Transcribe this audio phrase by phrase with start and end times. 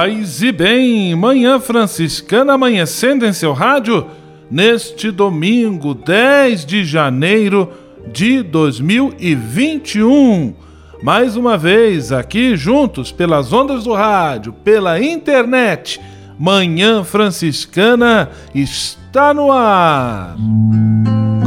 [0.00, 4.06] Paz e bem, Manhã Franciscana amanhecendo em seu rádio
[4.50, 7.70] neste domingo 10 de janeiro
[8.10, 10.54] de 2021.
[11.02, 16.00] Mais uma vez aqui juntos pelas ondas do rádio, pela internet.
[16.38, 20.34] Manhã Franciscana está no ar.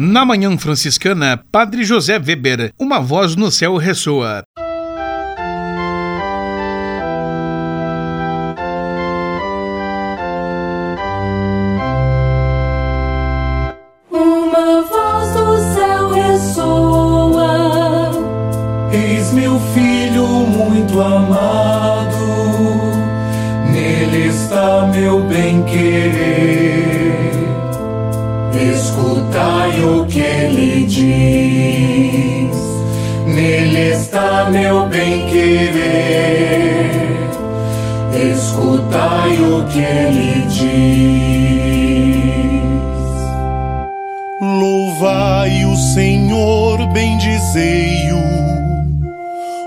[0.00, 4.44] Na Manhã Franciscana, Padre José Weber, uma voz no céu ressoa.
[39.72, 40.68] Que ele diz.
[44.40, 48.18] Louvai o Senhor, bendizei-o.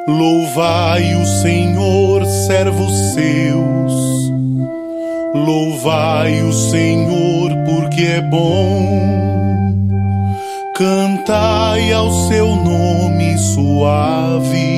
[0.07, 3.93] Louvai o Senhor, servos seus.
[5.33, 9.01] Louvai o Senhor, porque é bom.
[10.75, 14.70] Cantai ao seu nome suave.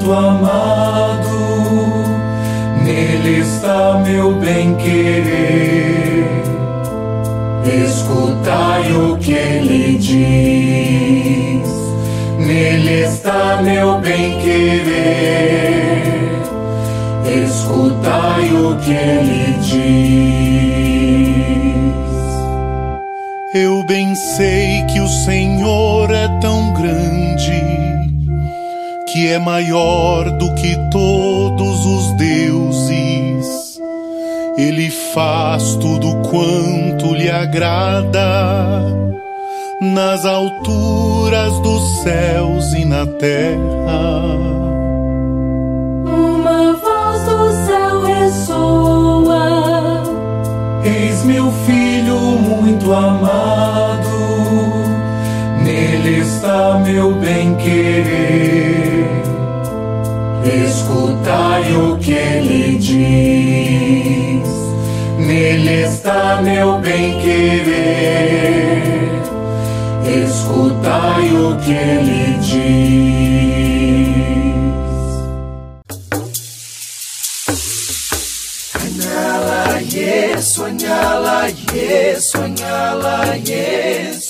[0.00, 1.28] Muito amado,
[2.82, 6.42] nele está meu bem-querer.
[7.84, 11.68] Escutai o que ele diz,
[12.38, 14.80] nele está meu bem-querer.
[17.44, 20.40] Escutai o que ele diz.
[23.52, 26.69] Eu bem sei que o Senhor é tão
[29.12, 33.80] que é maior do que todos os deuses.
[34.56, 38.84] Ele faz tudo quanto lhe agrada,
[39.80, 44.38] nas alturas dos céus e na terra.
[46.06, 49.40] Uma voz do céu ressoa.
[50.84, 54.08] Eis meu filho muito amado,
[55.64, 58.59] nele está meu bem-querer.
[60.50, 64.48] Escutai o que ele diz,
[65.16, 67.70] nele está meu bem-querer.
[70.04, 72.80] Escutai o que ele diz.
[78.72, 84.29] Canela yes, sonhá-la, yes, sonhá-la, yes.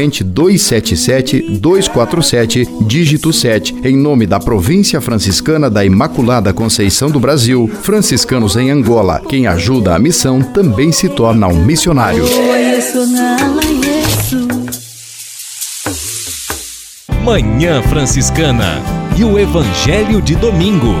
[0.01, 7.69] corrente 277 247, dígito 7, em nome da Província Franciscana da Imaculada Conceição do Brasil,
[7.83, 9.21] franciscanos em Angola.
[9.29, 12.23] Quem ajuda a missão também se torna um missionário.
[17.23, 18.81] Manhã Franciscana
[19.15, 20.95] e o Evangelho de Domingo.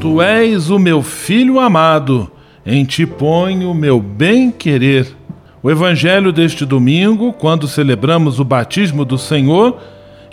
[0.00, 2.28] Tu és o meu filho amado,
[2.66, 5.23] em ti ponho o meu bem-querer.
[5.64, 9.80] O evangelho deste domingo, quando celebramos o batismo do Senhor,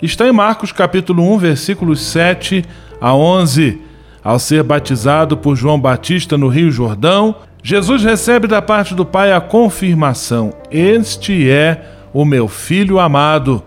[0.02, 2.62] está em Marcos capítulo 1, versículos 7
[3.00, 3.80] a 11.
[4.22, 9.32] Ao ser batizado por João Batista no Rio Jordão, Jesus recebe da parte do Pai
[9.32, 11.82] a confirmação: Este é
[12.12, 13.62] o meu filho amado.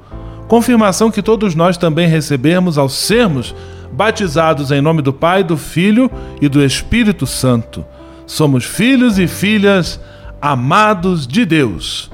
[0.47, 3.55] Confirmação que todos nós também recebemos ao sermos
[3.91, 7.83] batizados em nome do Pai, do Filho e do Espírito Santo.
[8.27, 9.99] Somos filhos e filhas
[10.41, 12.11] amados de Deus.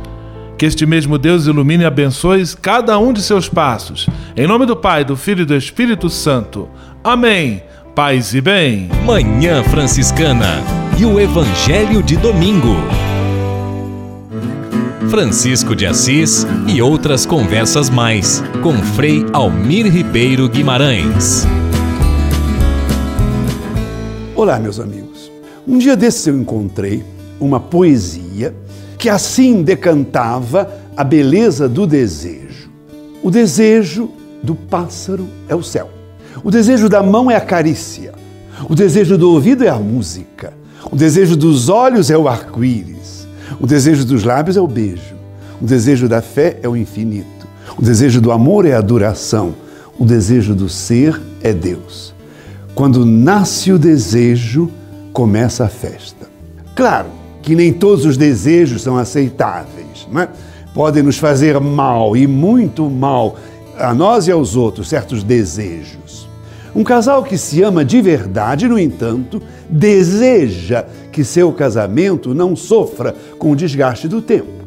[0.57, 4.07] Que este mesmo Deus ilumine e abençoe cada um de seus passos.
[4.38, 6.69] Em nome do Pai, do Filho e do Espírito Santo.
[7.03, 7.63] Amém.
[7.95, 8.89] Paz e bem.
[9.06, 10.63] Manhã Franciscana
[11.00, 12.75] e o Evangelho de Domingo.
[15.09, 21.45] Francisco de Assis e outras conversas mais com Frei Almir Ribeiro Guimarães.
[24.35, 25.31] Olá, meus amigos.
[25.68, 27.03] Um dia desses eu encontrei
[27.42, 28.56] uma poesia
[28.98, 32.70] que assim decantava a beleza do desejo.
[33.24, 34.10] O desejo
[34.44, 35.90] do pássaro é o céu.
[36.44, 38.14] O desejo da mão é a carícia.
[38.70, 40.54] O desejo do ouvido é a música.
[40.92, 43.28] O desejo dos olhos é o arco-íris.
[43.60, 45.16] O desejo dos lábios é o beijo.
[45.60, 47.48] O desejo da fé é o infinito.
[47.78, 49.56] O desejo do amor é a duração.
[49.98, 52.14] O desejo do ser é Deus.
[52.74, 54.70] Quando nasce o desejo,
[55.12, 56.28] começa a festa.
[56.76, 60.08] Claro, que nem todos os desejos são aceitáveis.
[60.12, 60.30] Não é?
[60.74, 63.38] Podem nos fazer mal e muito mal
[63.78, 66.30] a nós e aos outros certos desejos.
[66.74, 73.14] Um casal que se ama de verdade, no entanto, deseja que seu casamento não sofra
[73.38, 74.62] com o desgaste do tempo.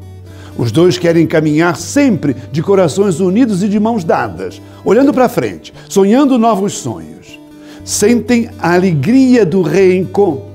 [0.57, 5.73] Os dois querem caminhar sempre de corações unidos e de mãos dadas, olhando para frente,
[5.89, 7.41] sonhando novos sonhos.
[7.85, 10.54] Sentem a alegria do reencontro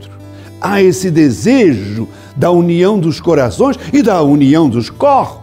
[0.62, 5.40] há esse desejo da união dos corações e da união dos corpos.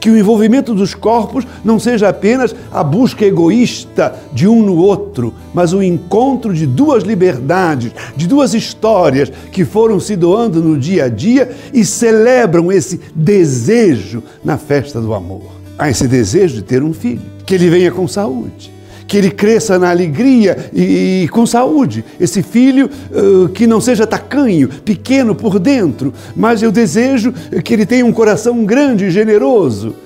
[0.00, 5.34] Que o envolvimento dos corpos não seja apenas a busca egoísta de um no outro,
[5.52, 11.06] mas o encontro de duas liberdades, de duas histórias que foram se doando no dia
[11.06, 15.58] a dia e celebram esse desejo na festa do amor.
[15.76, 18.77] Há esse desejo de ter um filho, que ele venha com saúde
[19.08, 22.04] que ele cresça na alegria e, e com saúde.
[22.20, 27.32] Esse filho uh, que não seja tacanho, pequeno por dentro, mas eu desejo
[27.64, 29.96] que ele tenha um coração grande e generoso.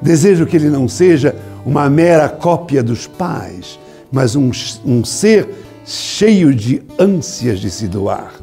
[0.00, 1.34] Desejo que ele não seja
[1.64, 3.78] uma mera cópia dos pais,
[4.12, 4.50] mas um,
[4.84, 5.48] um ser
[5.86, 8.34] cheio de ânsias de se doar.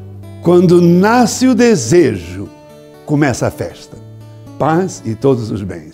[0.42, 2.50] Quando nasce o desejo,
[3.06, 3.98] começa a festa.
[4.58, 5.94] Paz e todos os bens.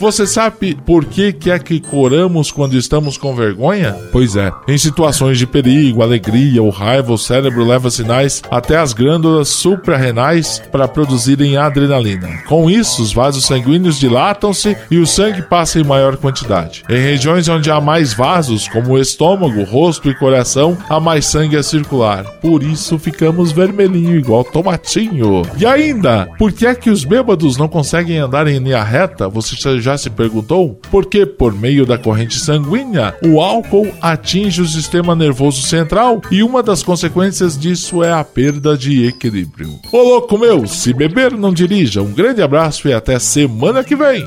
[0.00, 3.94] Você sabe por que, que é que coramos quando estamos com vergonha?
[4.10, 8.94] Pois é, em situações de perigo, alegria ou raiva, o cérebro leva sinais até as
[8.94, 12.28] glândulas suprarrenais para produzirem adrenalina.
[12.48, 16.82] Com isso, os vasos sanguíneos dilatam-se e o sangue passa em maior quantidade.
[16.88, 21.58] Em regiões onde há mais vasos, como o estômago, rosto e coração, há mais sangue
[21.58, 22.24] a circular.
[22.40, 25.42] Por isso ficamos vermelhinho igual tomatinho.
[25.58, 29.28] E ainda, por que é que os bêbados não conseguem andar em linha reta?
[29.28, 30.78] Você já já se perguntou?
[30.90, 36.62] Porque, por meio da corrente sanguínea, o álcool atinge o sistema nervoso central e uma
[36.62, 39.78] das consequências disso é a perda de equilíbrio.
[39.92, 42.02] Ô louco meu, se beber, não dirija.
[42.02, 44.24] Um grande abraço e até semana que vem.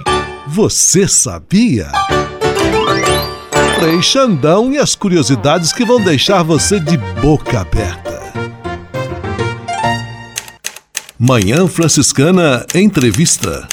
[0.48, 1.88] Você sabia?
[3.80, 8.14] Frei Xandão e as curiosidades que vão deixar você de boca aberta.
[11.18, 13.66] Manhã Franciscana Entrevista.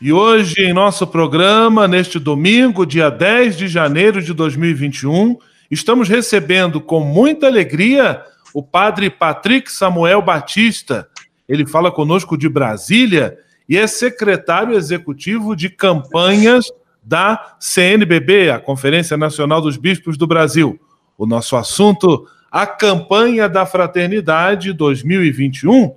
[0.00, 5.36] E hoje, em nosso programa, neste domingo, dia 10 de janeiro de 2021,
[5.68, 8.22] estamos recebendo com muita alegria
[8.54, 11.08] o padre Patrick Samuel Batista.
[11.48, 13.36] Ele fala conosco de Brasília
[13.68, 16.70] e é secretário executivo de campanhas
[17.02, 20.78] da CNBB, a Conferência Nacional dos Bispos do Brasil.
[21.16, 25.92] O nosso assunto, a campanha da fraternidade 2021.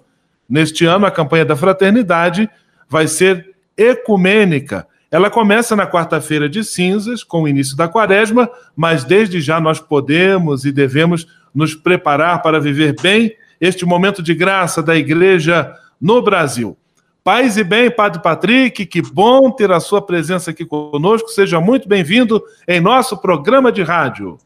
[0.49, 2.49] Neste ano, a campanha da fraternidade
[2.89, 3.50] vai ser
[3.81, 4.87] ecumênica.
[5.09, 9.79] Ela começa na quarta-feira de cinzas, com o início da quaresma, mas desde já nós
[9.79, 16.21] podemos e devemos nos preparar para viver bem este momento de graça da igreja no
[16.21, 16.77] Brasil.
[17.23, 21.29] Paz e bem, Padre Patrick, que bom ter a sua presença aqui conosco.
[21.29, 24.39] Seja muito bem-vindo em nosso programa de rádio.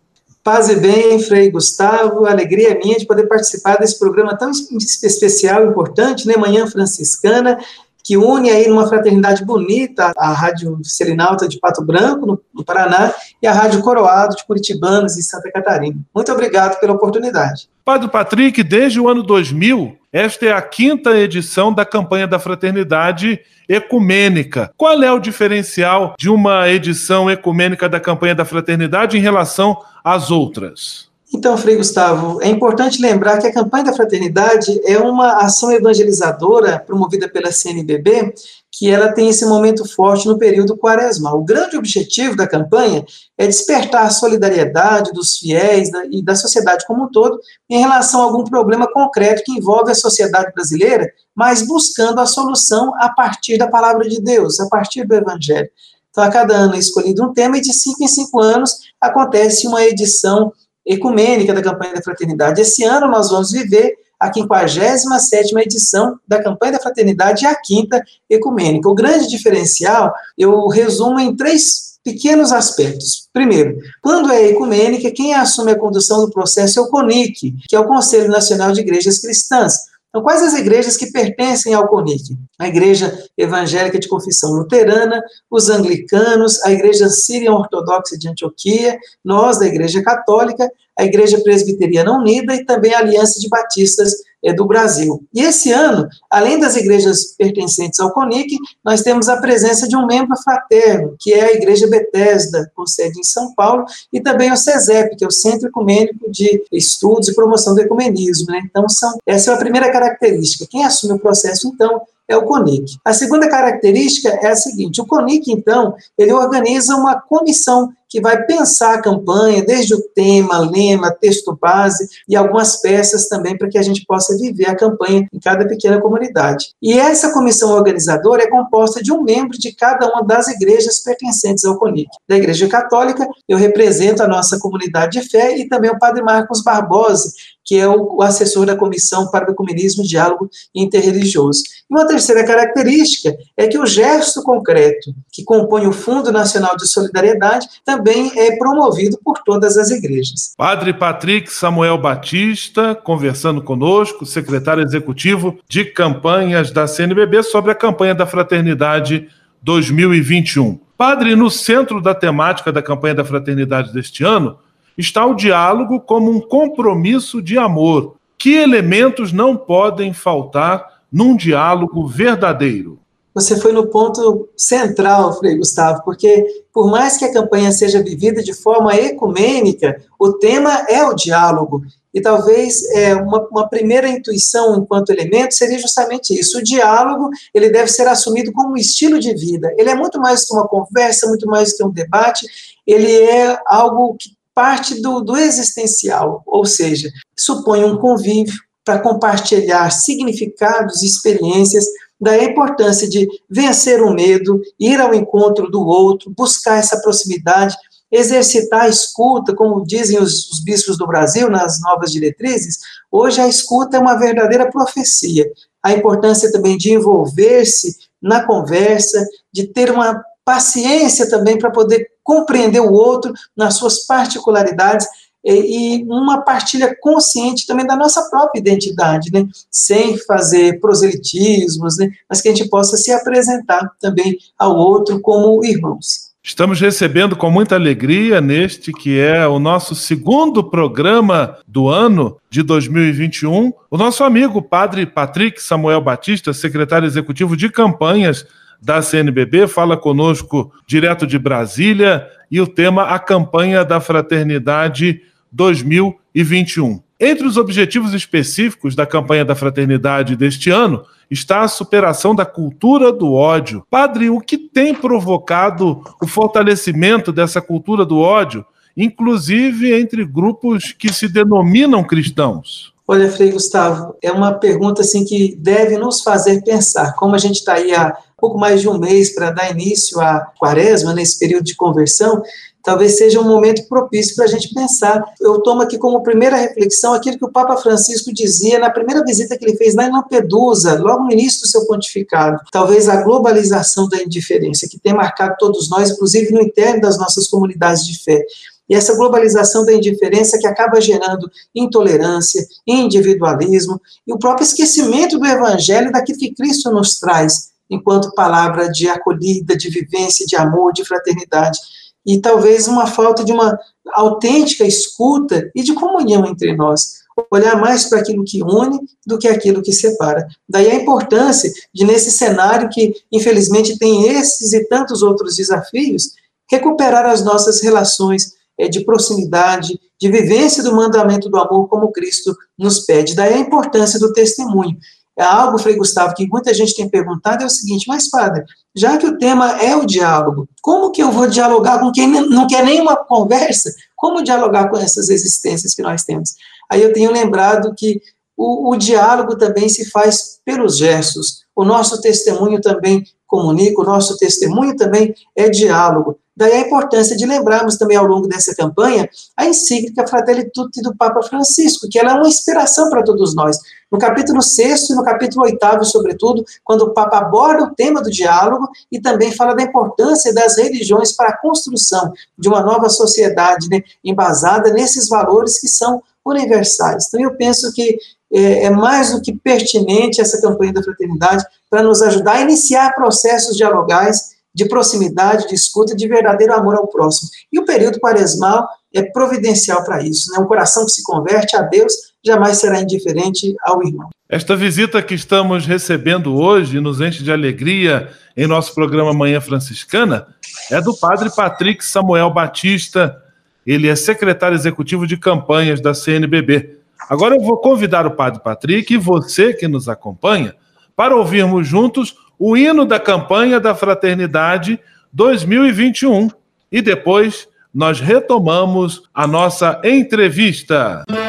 [0.44, 6.28] Paz e bem, Frei Gustavo, alegria minha de poder participar desse programa tão especial, importante,
[6.28, 7.58] né, Manhã Franciscana,
[8.06, 13.12] que une aí numa fraternidade bonita a Rádio Selinalta de Pato Branco, no, no, Paraná,
[13.42, 15.98] e a Rádio Coroado de Curitibanos, em Santa Catarina.
[16.14, 17.68] Muito obrigado pela oportunidade.
[17.84, 23.40] Padre Patrick, desde o ano 2000, esta é a quinta edição da campanha da fraternidade
[23.68, 24.72] ecumênica.
[24.78, 30.30] Qual é o diferencial de uma edição ecumênica da campanha da fraternidade em relação às
[30.30, 31.10] outras?
[31.38, 36.80] Então, Frei Gustavo, é importante lembrar que a campanha da fraternidade é uma ação evangelizadora
[36.80, 38.34] promovida pela CNBB,
[38.72, 41.38] que ela tem esse momento forte no período quaresmal.
[41.38, 43.06] O grande objetivo da campanha
[43.38, 47.38] é despertar a solidariedade dos fiéis e da sociedade como um todo
[47.70, 52.94] em relação a algum problema concreto que envolve a sociedade brasileira, mas buscando a solução
[52.96, 55.70] a partir da palavra de Deus, a partir do evangelho.
[56.12, 59.68] Então, a cada ano é escolhido um tema e de cinco em cinco anos acontece
[59.68, 60.54] uma edição
[60.86, 62.62] ecumênica da campanha da fraternidade.
[62.62, 68.04] Esse ano nós vamos viver a 57ª edição da campanha da fraternidade e a quinta
[68.30, 68.90] ecumênica.
[68.90, 73.28] O grande diferencial, eu resumo em três pequenos aspectos.
[73.34, 77.80] Primeiro, quando é ecumênica, quem assume a condução do processo é o CONIC, que é
[77.80, 79.80] o Conselho Nacional de Igrejas Cristãs.
[80.16, 82.38] Então, quais as igrejas que pertencem ao CONIC?
[82.58, 89.60] A Igreja Evangélica de Confissão Luterana, os anglicanos, a Igreja Síria Ortodoxa de Antioquia, nós
[89.60, 94.14] da Igreja Católica, a Igreja Presbiteriana Unida e também a Aliança de Batistas
[94.46, 95.24] é, do Brasil.
[95.34, 100.06] E esse ano, além das igrejas pertencentes ao CONIC, nós temos a presença de um
[100.06, 104.58] membro fraterno, que é a Igreja Betesda, com sede em São Paulo, e também o
[104.58, 108.52] CESEP, que é o Centro Ecumênico de Estudos e Promoção do Ecumenismo.
[108.52, 108.62] Né?
[108.66, 110.68] Então, são, essa é a primeira característica.
[110.70, 112.98] Quem assume o processo, então, é o CONIC.
[113.04, 118.44] A segunda característica é a seguinte: o CONIC, então, ele organiza uma comissão que vai
[118.46, 123.78] pensar a campanha, desde o tema, lema, texto base e algumas peças também para que
[123.78, 126.70] a gente possa viver a campanha em cada pequena comunidade.
[126.82, 131.66] E essa comissão organizadora é composta de um membro de cada uma das igrejas pertencentes
[131.66, 132.10] ao CONIC.
[132.28, 136.64] Da Igreja Católica, eu represento a nossa comunidade de fé e também o Padre Marcos
[136.64, 137.32] Barbosa,
[137.66, 141.64] que é o, assessor da Comissão para o Ecumenismo e Diálogo Interreligioso.
[141.90, 146.88] E uma terceira característica é que o gesto concreto que compõe o Fundo Nacional de
[146.88, 147.95] Solidariedade também
[148.36, 150.54] é promovido por todas as igrejas.
[150.58, 158.16] Padre Patrick Samuel Batista, conversando conosco, secretário executivo de campanhas da CNBB, sobre a campanha
[158.16, 159.28] da Fraternidade
[159.62, 160.80] 2021.
[160.98, 164.58] Padre, no centro da temática da campanha da Fraternidade deste ano,
[164.98, 168.16] está o diálogo como um compromisso de amor.
[168.38, 173.00] Que elementos não podem faltar num diálogo verdadeiro?
[173.36, 178.42] Você foi no ponto central, Frei Gustavo, porque por mais que a campanha seja vivida
[178.42, 181.84] de forma ecumênica, o tema é o diálogo.
[182.14, 186.60] E talvez é, uma, uma, primeira intuição enquanto elemento seria justamente isso.
[186.60, 189.76] O diálogo ele deve ser assumido como um estilo de vida.
[189.78, 192.48] Ele é muito mais que uma conversa, muito mais que um debate.
[192.88, 199.90] Ele é algo que parte do, do existencial, ou seja, supõe um convívio para compartilhar
[199.90, 201.86] significados e experiências
[202.20, 207.76] da importância de vencer o medo, ir ao encontro do outro, buscar essa proximidade,
[208.12, 212.78] exercitar a escuta, como dizem os, os, bispos do Brasil nas novas diretrizes,
[213.12, 215.46] hoje a escuta é uma verdadeira profecia.
[215.84, 222.80] A importância também de envolver-se na conversa, de ter uma paciência também para poder compreender
[222.80, 225.08] o outro nas suas particularidades
[225.54, 229.48] e, uma partilha consciente também da nossa própria identidade, né?
[229.70, 232.10] sem fazer proselitismos, né?
[232.28, 236.26] mas que a gente possa se apresentar também ao outro como irmãos.
[236.48, 242.62] Estamos recebendo com muita alegria neste que é o nosso segundo programa do ano de
[242.62, 248.46] 2021, o nosso amigo Padre Patrick Samuel Batista, secretário executivo de campanhas
[248.80, 255.22] da CNBB, fala conosco direto de Brasília e o tema a campanha da fraternidade
[255.56, 257.02] 2021.
[257.18, 263.12] Entre os objetivos específicos da campanha da fraternidade deste ano está a superação da cultura
[263.12, 263.86] do ódio.
[263.90, 268.66] Padre, o que tem provocado o fortalecimento dessa cultura do ódio,
[268.98, 272.94] inclusive entre grupos que se denominam cristãos?
[273.08, 277.14] Olha, Frei Gustavo, é uma pergunta assim que deve nos fazer pensar.
[277.14, 280.40] Como a gente está aí há pouco mais de um mês para dar início à
[280.60, 282.42] quaresma, nesse período de conversão,
[282.86, 285.26] talvez seja um momento propício para a gente pensar.
[285.42, 289.58] Eu tomo aqui como primeira reflexão aquilo que o Papa Francisco dizia na primeira visita
[289.58, 292.60] que ele fez lá em Lampedusa, logo no início do seu pontificado.
[292.72, 297.48] Talvez a globalização da indiferença, que tem marcado todos nós, inclusive no interno das nossas
[297.48, 298.46] comunidades de fé.
[298.88, 305.46] E essa globalização da indiferença que acaba gerando intolerância, individualismo e o próprio esquecimento do
[305.46, 311.04] evangelho daquilo que Cristo nos traz enquanto palavra de acolhida, de vivência, de amor, de
[311.04, 311.80] fraternidade
[312.26, 313.78] e talvez uma falta de uma
[314.14, 317.26] autêntica escuta e de comunhão entre nós.
[317.52, 320.48] Olhar mais para aquilo que une do que aquilo que separa.
[320.68, 326.32] Daí a importância de, nesse cenário que, infelizmente, tem esses e tantos outros desafios,
[326.72, 332.56] recuperar as nossas relações é, de proximidade, de vivência do mandamento do amor como Cristo
[332.78, 333.36] nos pede.
[333.36, 334.98] Daí a importância do testemunho.
[335.38, 338.64] É algo, Frei Gustavo, que muita gente tem perguntado, é o seguinte, mas padre,
[338.96, 342.66] já que o tema é o diálogo, como que eu vou dialogar com quem não
[342.68, 343.94] quer nenhuma conversa?
[344.16, 346.52] Como dialogar com essas existências que nós temos?
[346.90, 348.22] Aí eu tenho lembrado que
[348.58, 354.38] o, o diálogo também se faz pelos gestos, o nosso testemunho também comunica, o nosso
[354.38, 356.40] testemunho também é diálogo.
[356.58, 361.14] Daí a importância de lembrarmos também ao longo dessa campanha a encíclica Fratelli Tutti do
[361.14, 363.78] Papa Francisco, que ela é uma inspiração para todos nós.
[364.10, 368.32] No capítulo 6 e no capítulo 8, sobretudo, quando o Papa aborda o tema do
[368.32, 373.90] diálogo e também fala da importância das religiões para a construção de uma nova sociedade
[373.90, 377.26] né, embasada nesses valores que são universais.
[377.28, 378.18] Então, eu penso que
[378.56, 383.14] é, é mais do que pertinente essa campanha da fraternidade para nos ajudar a iniciar
[383.14, 387.50] processos dialogais de proximidade, de escuta, de verdadeiro amor ao próximo.
[387.72, 390.52] E o período quaresmal é providencial para isso.
[390.52, 390.60] Né?
[390.60, 392.14] Um coração que se converte a Deus
[392.46, 394.30] jamais será indiferente ao irmão.
[394.48, 400.48] Esta visita que estamos recebendo hoje nos enche de alegria em nosso programa Manhã Franciscana
[400.92, 403.42] é do padre Patrick Samuel Batista.
[403.86, 407.05] Ele é secretário executivo de campanhas da CNBB.
[407.30, 410.76] Agora eu vou convidar o padre Patrick e você que nos acompanha
[411.16, 415.00] para ouvirmos juntos o hino da campanha da Fraternidade
[415.34, 416.50] 2021.
[416.92, 421.24] E depois nós retomamos a nossa entrevista.
[421.30, 421.45] vocês,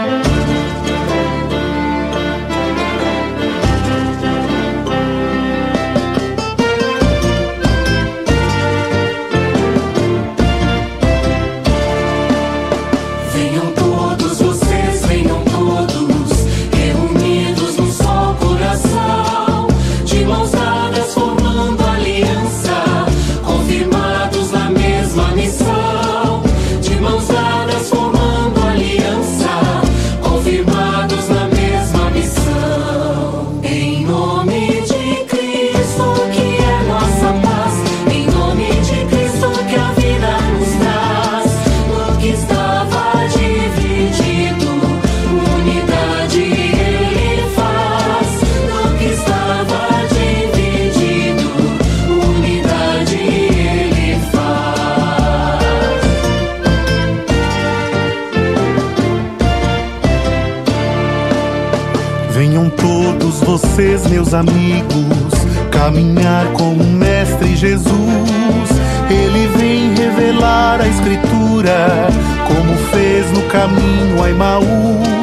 [64.36, 65.32] amigos,
[65.70, 68.70] caminhar com o Mestre Jesus.
[69.08, 72.08] Ele vem revelar a Escritura,
[72.46, 75.15] como fez no caminho a Emaús.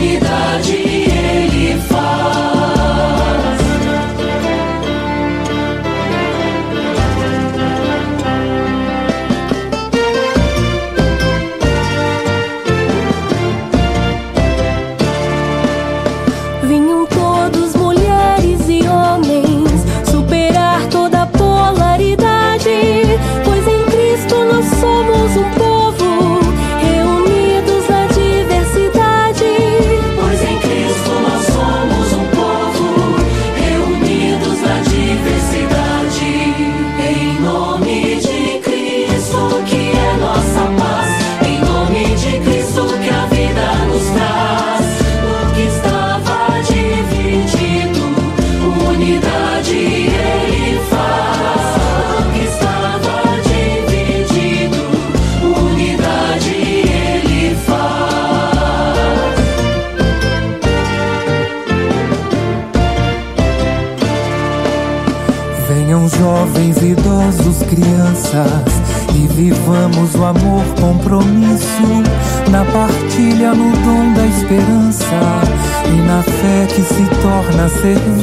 [0.00, 0.89] unidade.
[77.80, 78.19] Torna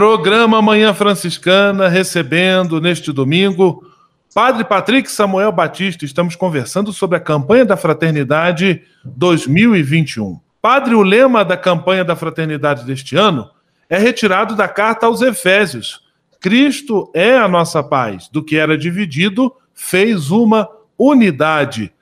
[0.00, 3.86] Programa Manhã Franciscana, recebendo neste domingo
[4.34, 6.06] Padre Patrick Samuel Batista.
[6.06, 10.40] Estamos conversando sobre a campanha da Fraternidade 2021.
[10.62, 13.50] Padre, o lema da campanha da Fraternidade deste ano
[13.90, 16.00] é retirado da carta aos Efésios.
[16.40, 18.26] Cristo é a nossa paz.
[18.32, 21.92] Do que era dividido, fez uma unidade.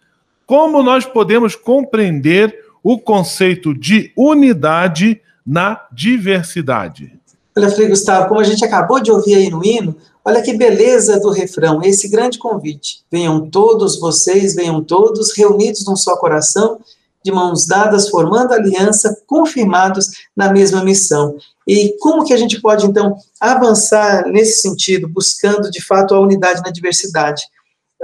[0.46, 7.18] Como nós podemos compreender o conceito de unidade na diversidade?
[7.58, 11.18] Olha, Frei Gustavo, como a gente acabou de ouvir aí no hino, olha que beleza
[11.18, 13.00] do refrão, esse grande convite.
[13.10, 16.78] Venham todos vocês, venham todos, reunidos num só coração,
[17.20, 21.34] de mãos dadas, formando aliança, confirmados na mesma missão.
[21.66, 26.62] E como que a gente pode, então, avançar nesse sentido, buscando, de fato, a unidade
[26.62, 27.42] na diversidade?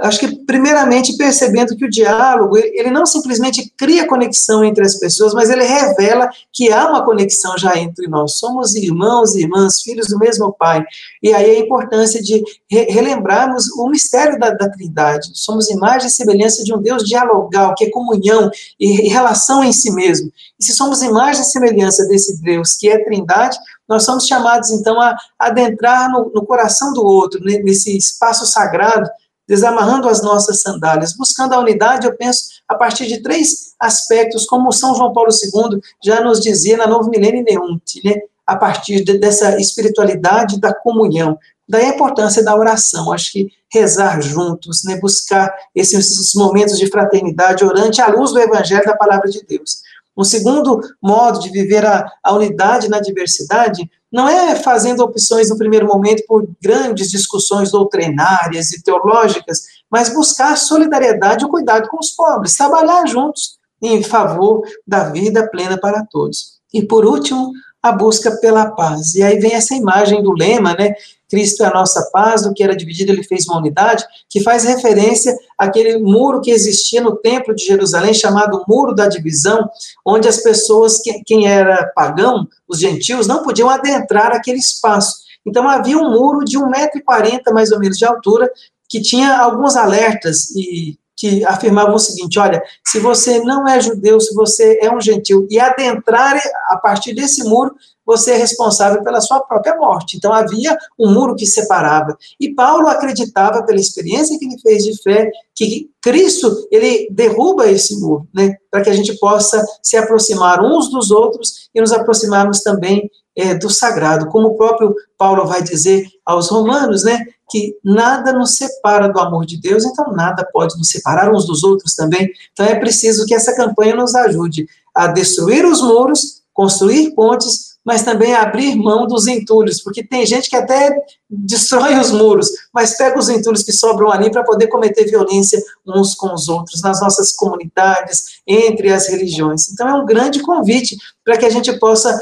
[0.01, 5.33] Acho que, primeiramente, percebendo que o diálogo, ele não simplesmente cria conexão entre as pessoas,
[5.33, 8.37] mas ele revela que há uma conexão já entre nós.
[8.37, 10.83] Somos irmãos e irmãs, filhos do mesmo Pai.
[11.23, 15.29] E aí a importância de re- relembrarmos o mistério da, da Trindade.
[15.33, 19.93] Somos imagem e semelhança de um Deus dialogal, que é comunhão e, relação em si
[19.93, 20.29] mesmo.
[20.59, 24.99] E se somos imagem e semelhança desse Deus que é Trindade, nós somos chamados, então,
[24.99, 29.09] a adentrar no, no coração do outro, ne- nesse espaço sagrado,
[29.47, 34.71] desamarrando as nossas sandálias, buscando a unidade, eu penso, a partir de três aspectos, como
[34.71, 38.15] São João Paulo II já nos dizia na Novo Milênio Neunte, né?
[38.45, 41.37] a partir de- dessa espiritualidade da comunhão.
[41.67, 44.99] Daí a importância da oração, acho que rezar juntos, né?
[44.99, 49.81] buscar esses, esses momentos de fraternidade orante à luz do Evangelho da Palavra de Deus.
[50.17, 55.57] Um segundo modo de viver a, a unidade na diversidade não é fazendo opções no
[55.57, 62.11] primeiro momento por grandes discussões doutrinárias e teológicas, mas buscar solidariedade e cuidado com os
[62.11, 66.61] pobres, trabalhar juntos em favor da vida plena para todos.
[66.73, 67.51] E por último,
[67.83, 69.15] a busca pela paz.
[69.15, 70.93] E aí vem essa imagem do lema, né?
[71.29, 74.63] Cristo é a nossa paz, do que era dividido ele fez uma unidade, que faz
[74.63, 79.69] referência àquele muro que existia no templo de Jerusalém, chamado Muro da Divisão,
[80.05, 85.25] onde as pessoas, que- quem era pagão, os gentios, não podiam adentrar aquele espaço.
[85.45, 88.49] Então havia um muro de 1,40m mais ou menos de altura,
[88.89, 94.19] que tinha alguns alertas e que afirmavam o seguinte: olha, se você não é judeu,
[94.19, 99.19] se você é um gentil e adentrar a partir desse muro, você é responsável pela
[99.21, 100.17] sua própria morte.
[100.17, 102.17] Então havia um muro que separava.
[102.39, 107.99] E Paulo acreditava, pela experiência que ele fez de fé, que Cristo ele derruba esse
[107.99, 112.61] muro, né, para que a gente possa se aproximar uns dos outros e nos aproximarmos
[112.61, 118.31] também é, do sagrado, como o próprio Paulo vai dizer aos romanos, né, que nada
[118.31, 122.31] nos separa do amor de Deus, então nada pode nos separar uns dos outros também.
[122.53, 128.01] Então é preciso que essa campanha nos ajude a destruir os muros, construir pontes, mas
[128.01, 130.91] também abrir mão dos entulhos, porque tem gente que até
[131.29, 136.15] destrói os muros, mas pega os entulhos que sobram ali para poder cometer violência uns
[136.15, 139.69] com os outros, nas nossas comunidades, entre as religiões.
[139.69, 142.19] Então é um grande convite para que a gente possa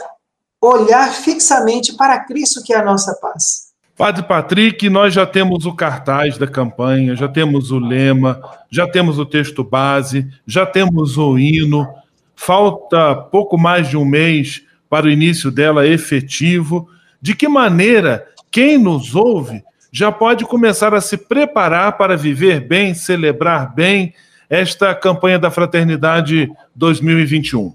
[0.61, 3.73] olhar fixamente para Cristo, que é a nossa paz.
[3.95, 9.19] Padre Patrick, nós já temos o cartaz da campanha, já temos o lema, já temos
[9.19, 11.87] o texto base, já temos o hino.
[12.35, 16.87] Falta pouco mais de um mês para o início dela efetivo.
[17.19, 22.93] De que maneira quem nos ouve já pode começar a se preparar para viver bem,
[22.93, 24.13] celebrar bem
[24.47, 27.73] esta campanha da Fraternidade 2021?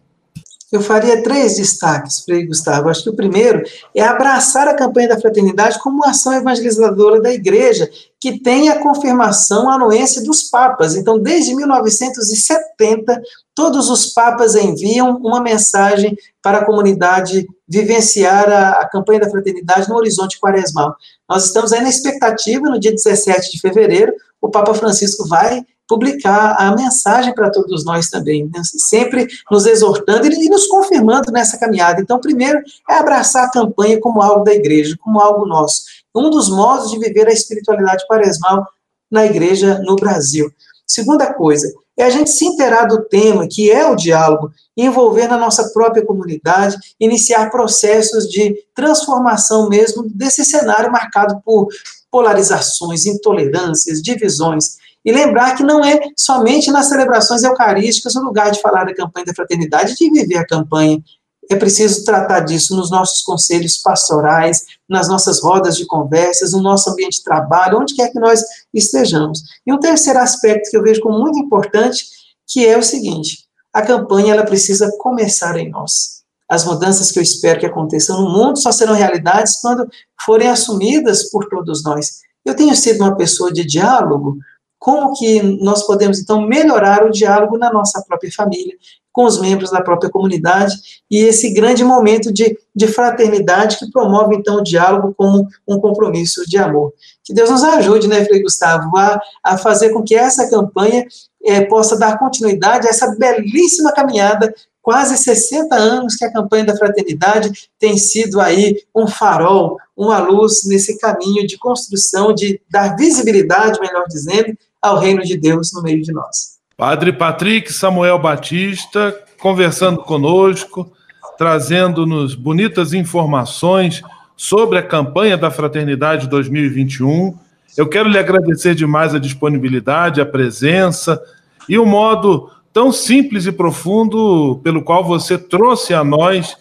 [0.70, 2.90] Eu faria três destaques, Frei Gustavo.
[2.90, 3.62] Acho que o primeiro
[3.94, 8.78] é abraçar a campanha da fraternidade como uma ação evangelizadora da igreja, que tem a
[8.78, 10.94] confirmação anuência dos papas.
[10.94, 13.18] Então, desde 1970,
[13.54, 19.88] todos os papas enviam uma mensagem para a comunidade vivenciar a, a campanha da fraternidade
[19.88, 20.94] no horizonte quaresmal.
[21.26, 26.54] Nós estamos aí na expectativa, no dia 17 de fevereiro, o Papa Francisco vai publicar
[26.58, 28.60] a mensagem para todos nós também, né?
[28.64, 32.00] sempre nos exortando e nos confirmando nessa caminhada.
[32.00, 35.84] Então, primeiro é abraçar a campanha como algo da igreja, como algo nosso.
[36.14, 38.66] Um dos modos de viver a espiritualidade quaresmal
[39.10, 40.50] na igreja no Brasil.
[40.86, 45.36] Segunda coisa, é a gente se inteirar do tema, que é o diálogo, envolver na
[45.36, 51.68] nossa própria comunidade, iniciar processos de transformação mesmo desse cenário marcado por
[52.10, 54.76] polarizações, intolerâncias, divisões.
[55.04, 59.26] E lembrar que não é somente nas celebrações eucarísticas o lugar de falar da campanha
[59.26, 61.02] da fraternidade, de viver a campanha.
[61.50, 66.90] É preciso tratar disso nos nossos conselhos pastorais, nas nossas rodas de conversas, no nosso
[66.90, 68.42] ambiente de trabalho, onde quer que nós
[68.74, 69.42] estejamos.
[69.66, 72.04] E um terceiro aspecto que eu vejo como muito importante,
[72.46, 76.18] que é o seguinte: a campanha ela precisa começar em nós.
[76.48, 79.86] As mudanças que eu espero que aconteçam no mundo só serão realidades quando
[80.24, 82.20] forem assumidas por todos nós.
[82.44, 84.38] Eu tenho sido uma pessoa de diálogo,
[84.78, 88.74] como que nós podemos, então, melhorar o diálogo na nossa própria família,
[89.12, 90.76] com os membros da própria comunidade,
[91.10, 96.48] e esse grande momento de, de fraternidade que promove, então, o diálogo como um compromisso
[96.48, 96.92] de amor.
[97.24, 101.04] Que Deus nos ajude, né, Frei Gustavo, a, a fazer com que essa campanha
[101.44, 104.54] é, possa dar continuidade a essa belíssima caminhada
[104.88, 110.64] quase 60 anos que a campanha da fraternidade tem sido aí um farol, uma luz
[110.64, 116.02] nesse caminho de construção, de dar visibilidade, melhor dizendo, ao reino de Deus no meio
[116.02, 116.58] de nós.
[116.76, 120.90] Padre Patrick Samuel Batista conversando conosco,
[121.36, 124.02] trazendo-nos bonitas informações
[124.36, 127.36] sobre a campanha da Fraternidade 2021.
[127.76, 131.20] Eu quero lhe agradecer demais a disponibilidade, a presença
[131.68, 136.56] e o modo tão simples e profundo pelo qual você trouxe a nós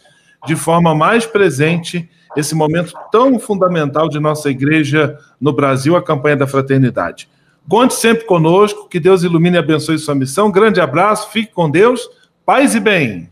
[0.45, 6.37] de forma mais presente esse momento tão fundamental de nossa igreja no Brasil, a campanha
[6.37, 7.27] da fraternidade.
[7.69, 10.49] Conte sempre conosco, que Deus ilumine e abençoe sua missão.
[10.49, 12.09] Grande abraço, fique com Deus,
[12.45, 13.29] paz e bem.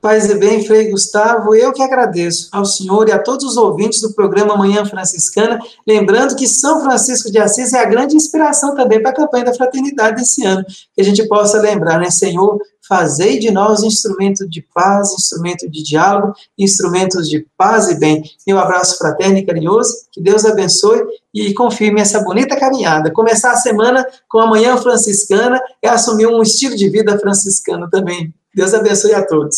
[0.00, 4.02] Paz e bem, Frei Gustavo, eu que agradeço ao senhor e a todos os ouvintes
[4.02, 9.00] do programa Manhã Franciscana, lembrando que São Francisco de Assis é a grande inspiração também
[9.00, 10.62] para a campanha da fraternidade desse ano,
[10.94, 15.82] que a gente possa lembrar, né, Senhor, fazei de nós instrumento de paz, instrumento de
[15.82, 18.22] diálogo, instrumentos de paz e bem.
[18.46, 23.12] Meu abraço fraterno e carinhoso, que Deus abençoe e confirme essa bonita caminhada.
[23.12, 28.32] Começar a semana com a Manhã Franciscana é assumir um estilo de vida franciscano também.
[28.54, 29.56] Deus abençoe a todos.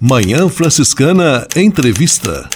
[0.00, 2.48] Manhã Franciscana Entrevista.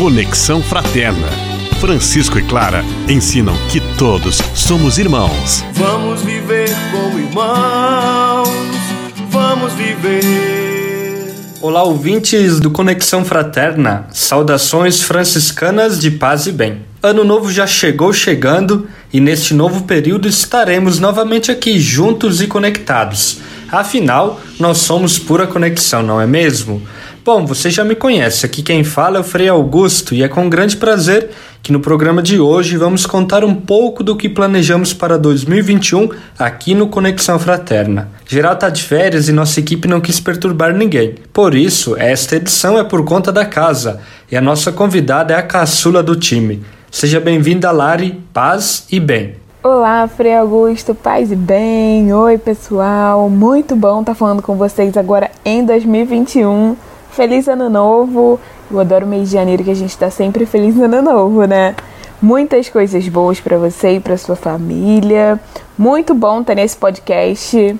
[0.00, 1.28] Conexão Fraterna.
[1.78, 5.62] Francisco e Clara ensinam que todos somos irmãos.
[5.74, 8.48] Vamos viver como irmãos.
[9.28, 11.34] Vamos viver.
[11.60, 14.06] Olá, ouvintes do Conexão Fraterna.
[14.10, 16.80] Saudações franciscanas de paz e bem.
[17.02, 23.40] Ano novo já chegou chegando e neste novo período estaremos novamente aqui juntos e conectados.
[23.70, 26.82] Afinal, nós somos pura conexão, não é mesmo?
[27.22, 30.48] Bom, você já me conhece, aqui quem fala é o Frei Augusto e é com
[30.48, 31.28] grande prazer
[31.62, 36.74] que no programa de hoje vamos contar um pouco do que planejamos para 2021 aqui
[36.74, 38.08] no Conexão Fraterna.
[38.26, 41.14] Geral tá de férias e nossa equipe não quis perturbar ninguém.
[41.30, 44.00] Por isso, esta edição é por conta da casa
[44.32, 46.64] e a nossa convidada é a caçula do time.
[46.90, 49.34] Seja bem-vinda, Lari, paz e bem.
[49.62, 52.14] Olá, Frei Augusto, paz e bem.
[52.14, 53.28] Oi, pessoal.
[53.28, 56.88] Muito bom estar falando com vocês agora em 2021.
[57.12, 58.38] Feliz ano novo.
[58.70, 61.44] Eu adoro o mês de janeiro que a gente está sempre feliz no ano novo,
[61.44, 61.74] né?
[62.22, 65.40] Muitas coisas boas para você e para sua família.
[65.76, 67.76] Muito bom ter nesse podcast.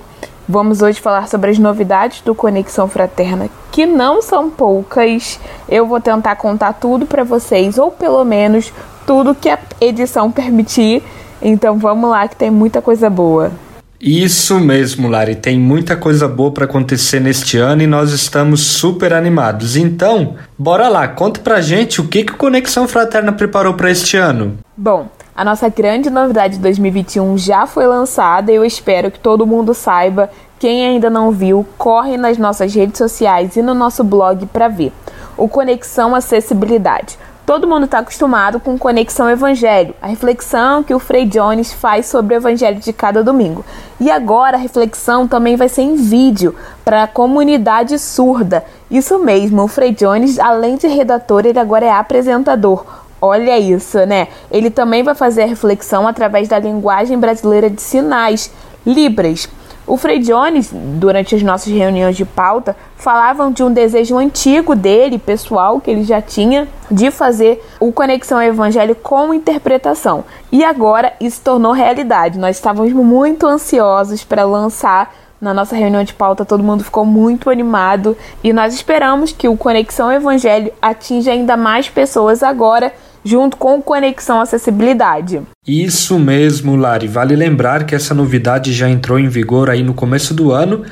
[0.48, 5.38] Vamos hoje falar sobre as novidades do Conexão Fraterna, que não são poucas.
[5.68, 8.72] Eu vou tentar contar tudo para vocês, ou pelo menos
[9.06, 11.04] tudo que a edição permitir.
[11.40, 13.52] Então vamos lá que tem muita coisa boa.
[14.00, 15.34] Isso mesmo, Lari.
[15.34, 19.76] Tem muita coisa boa para acontecer neste ano e nós estamos super animados.
[19.76, 24.16] Então, bora lá, conta pra gente o que, que o Conexão Fraterna preparou para este
[24.16, 24.56] ano.
[24.74, 29.46] Bom, a nossa grande novidade de 2021 já foi lançada e eu espero que todo
[29.46, 30.30] mundo saiba.
[30.58, 34.92] Quem ainda não viu, corre nas nossas redes sociais e no nosso blog para ver.
[35.36, 41.26] O Conexão Acessibilidade Todo mundo está acostumado com Conexão Evangelho, a reflexão que o Frei
[41.26, 43.64] Jones faz sobre o Evangelho de cada domingo.
[43.98, 48.64] E agora a reflexão também vai ser em vídeo para a comunidade surda.
[48.90, 52.84] Isso mesmo, o Frei Jones, além de redator, ele agora é apresentador.
[53.20, 54.28] Olha isso, né?
[54.50, 58.50] Ele também vai fazer a reflexão através da linguagem brasileira de sinais,
[58.86, 59.46] Libras.
[59.86, 65.18] O Frei Jones, durante as nossas reuniões de pauta, falavam de um desejo antigo dele,
[65.18, 70.24] pessoal, que ele já tinha, de fazer o Conexão Evangelho com interpretação.
[70.52, 72.38] E agora isso tornou realidade.
[72.38, 77.48] Nós estávamos muito ansiosos para lançar na nossa reunião de pauta, todo mundo ficou muito
[77.48, 82.92] animado e nós esperamos que o Conexão Evangelho atinja ainda mais pessoas agora
[83.24, 85.42] junto com Conexão Acessibilidade.
[85.66, 87.06] Isso mesmo, Lari.
[87.06, 90.84] Vale lembrar que essa novidade já entrou em vigor aí no começo do ano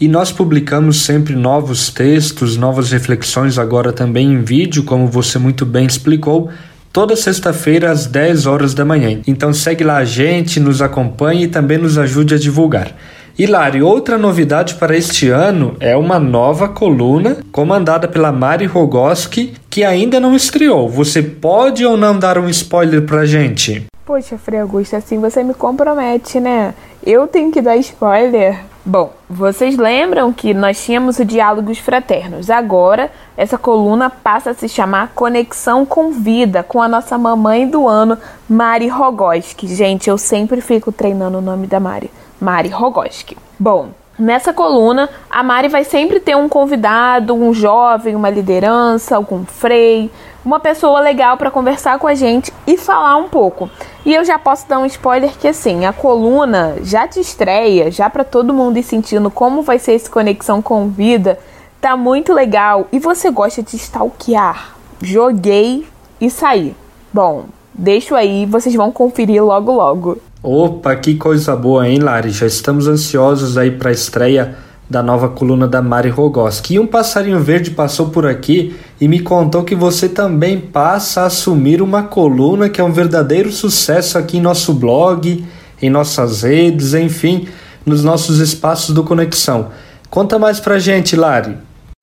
[0.00, 5.66] e nós publicamos sempre novos textos, novas reflexões, agora também em vídeo, como você muito
[5.66, 6.48] bem explicou,
[6.92, 9.20] toda sexta-feira às 10 horas da manhã.
[9.26, 12.94] Então segue lá a gente, nos acompanhe e também nos ajude a divulgar.
[13.40, 19.82] Hilari, outra novidade para este ano é uma nova coluna comandada pela Mari Rogoski, que
[19.82, 20.90] ainda não estreou.
[20.90, 23.86] Você pode ou não dar um spoiler pra gente?
[24.04, 26.74] Poxa, Frei Augusto, assim você me compromete, né?
[27.02, 28.60] Eu tenho que dar spoiler.
[28.84, 32.50] Bom, vocês lembram que nós tínhamos o Diálogos Fraternos.
[32.50, 37.88] Agora, essa coluna passa a se chamar Conexão com Vida, com a nossa mamãe do
[37.88, 39.66] ano, Mari Rogoski.
[39.66, 42.10] Gente, eu sempre fico treinando o nome da Mari.
[42.40, 43.36] Mari Rogoski.
[43.58, 49.44] Bom, nessa coluna, a Mari vai sempre ter um convidado, um jovem, uma liderança, algum
[49.44, 50.10] frei,
[50.44, 53.68] uma pessoa legal para conversar com a gente e falar um pouco.
[54.04, 58.08] E eu já posso dar um spoiler que assim, a coluna já te estreia, já
[58.08, 61.38] para todo mundo ir sentindo como vai ser essa conexão com vida,
[61.80, 64.74] tá muito legal e você gosta de stalkear.
[65.02, 65.86] Joguei
[66.20, 66.74] e saí.
[67.12, 70.18] Bom, deixo aí, vocês vão conferir logo logo.
[70.42, 72.30] Opa, que coisa boa, hein, Lari?
[72.30, 74.56] Já estamos ansiosos aí para a estreia
[74.88, 76.74] da nova coluna da Mari Rogoski.
[76.74, 81.26] E um passarinho verde passou por aqui e me contou que você também passa a
[81.26, 85.44] assumir uma coluna que é um verdadeiro sucesso aqui em nosso blog,
[85.80, 87.46] em nossas redes, enfim,
[87.84, 89.68] nos nossos espaços do Conexão.
[90.08, 91.58] Conta mais pra gente, Lari.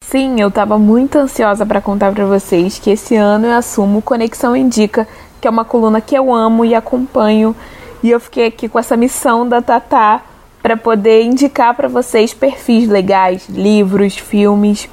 [0.06, 4.56] Sim, eu estava muito ansiosa para contar para vocês que esse ano eu assumo Conexão
[4.56, 5.08] Indica,
[5.42, 7.56] que é uma coluna que eu amo e acompanho
[8.04, 10.22] e eu fiquei aqui com essa missão da Tatá
[10.62, 14.90] para poder indicar para vocês perfis legais, livros, filmes,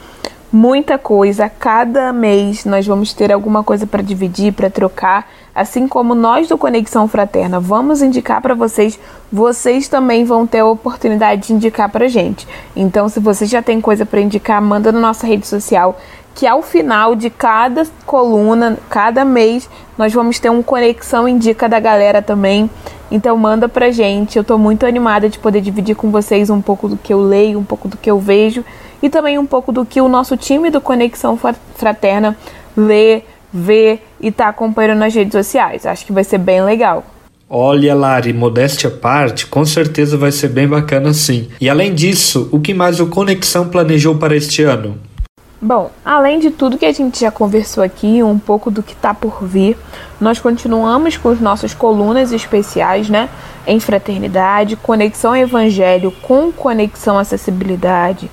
[0.53, 1.49] muita coisa.
[1.49, 6.57] Cada mês nós vamos ter alguma coisa para dividir, para trocar, assim como nós do
[6.57, 8.99] Conexão Fraterna vamos indicar para vocês,
[9.33, 12.47] vocês também vão ter a oportunidade de indicar para gente.
[12.77, 15.99] Então, se você já tem coisa para indicar, manda na nossa rede social
[16.35, 21.79] que ao final de cada coluna, cada mês, nós vamos ter um conexão indica da
[21.79, 22.69] galera também.
[23.11, 24.37] Então manda pra gente.
[24.37, 27.59] Eu tô muito animada de poder dividir com vocês um pouco do que eu leio,
[27.59, 28.65] um pouco do que eu vejo
[29.03, 31.39] e também um pouco do que o nosso time do Conexão
[31.77, 32.37] Fraterna
[32.77, 33.23] lê,
[33.53, 35.87] vê e tá acompanhando nas redes sociais.
[35.87, 37.05] Acho que vai ser bem legal.
[37.49, 41.49] Olha, Lari, modéstia à parte, com certeza vai ser bem bacana sim.
[41.61, 44.99] E além disso, o que mais o Conexão planejou para este ano?
[45.65, 49.15] Bom, além de tudo que a gente já conversou aqui, um pouco do que está
[49.15, 49.79] por vir,
[50.21, 53.31] nós continuamos com as nossas colunas especiais, né?
[53.67, 58.31] Em fraternidade, conexão evangelho com conexão acessibilidade,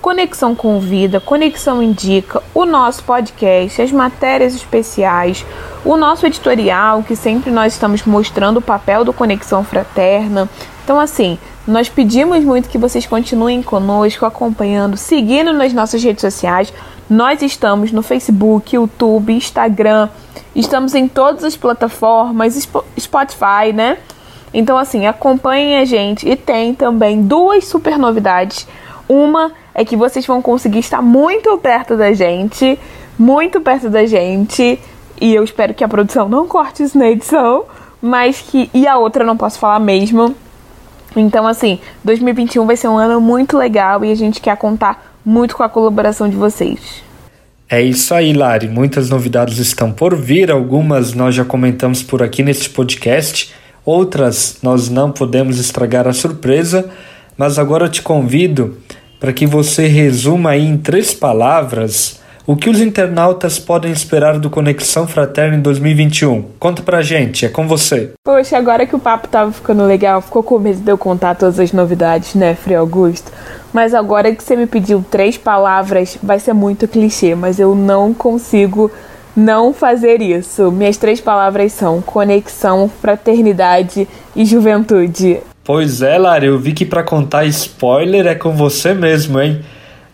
[0.00, 5.46] conexão com vida, conexão indica, o nosso podcast, as matérias especiais,
[5.84, 10.48] o nosso editorial, que sempre nós estamos mostrando o papel do Conexão Fraterna.
[10.82, 16.72] Então, assim, nós pedimos muito que vocês continuem conosco, acompanhando, seguindo nas nossas redes sociais.
[17.08, 20.08] Nós estamos no Facebook, YouTube, Instagram,
[20.56, 23.98] estamos em todas as plataformas, Spotify, né?
[24.52, 26.28] Então, assim, acompanhem a gente.
[26.28, 28.66] E tem também duas super novidades.
[29.08, 32.78] Uma é que vocês vão conseguir estar muito perto da gente,
[33.18, 34.80] muito perto da gente.
[35.20, 37.64] E eu espero que a produção não corte isso na edição.
[38.00, 38.68] Mas que.
[38.74, 40.34] E a outra eu não posso falar mesmo
[41.20, 45.56] então, assim, 2021 vai ser um ano muito legal e a gente quer contar muito
[45.56, 47.02] com a colaboração de vocês.
[47.68, 48.68] É isso aí, Lari.
[48.68, 53.52] Muitas novidades estão por vir, algumas nós já comentamos por aqui neste podcast,
[53.84, 56.90] outras nós não podemos estragar a surpresa,
[57.36, 58.76] mas agora eu te convido
[59.18, 64.50] para que você resuma aí em três palavras o que os internautas podem esperar do
[64.50, 66.42] Conexão Fraterna em 2021?
[66.58, 68.12] Conta pra gente, é com você.
[68.24, 71.60] Poxa, agora que o papo tava ficando legal, ficou com medo de eu contar todas
[71.60, 73.30] as novidades, né, Frei Augusto?
[73.72, 78.12] Mas agora que você me pediu três palavras, vai ser muito clichê, mas eu não
[78.12, 78.90] consigo
[79.36, 80.70] não fazer isso.
[80.70, 85.38] Minhas três palavras são conexão, fraternidade e juventude.
[85.64, 89.62] Pois é, Lara, eu vi que para contar spoiler é com você mesmo, hein?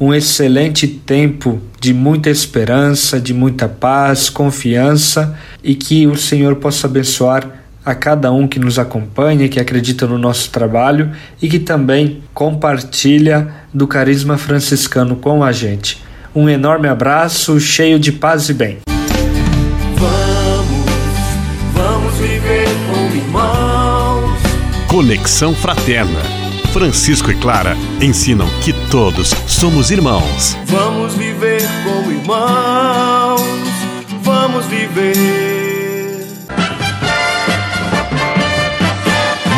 [0.00, 6.86] um excelente tempo de muita esperança, de muita paz, confiança e que o Senhor possa
[6.86, 12.22] abençoar a cada um que nos acompanha, que acredita no nosso trabalho e que também
[12.34, 16.02] compartilha do carisma franciscano com a gente.
[16.34, 18.78] Um enorme abraço, cheio de paz e bem.
[19.96, 20.84] Vamos,
[21.72, 24.38] vamos viver como irmãos.
[24.86, 26.37] Conexão Fraterna.
[26.78, 30.56] Francisco e Clara ensinam que todos somos irmãos.
[30.66, 33.40] Vamos viver como irmãos.
[34.22, 36.24] Vamos viver.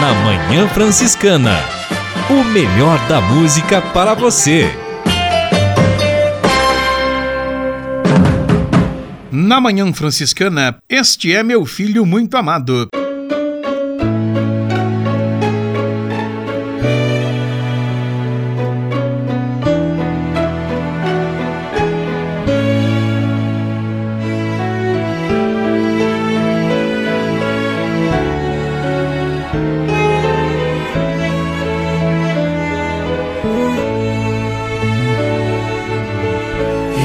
[0.00, 1.58] Na Manhã Franciscana.
[2.30, 4.74] O melhor da música para você.
[9.30, 12.88] Na Manhã Franciscana, este é meu filho muito amado.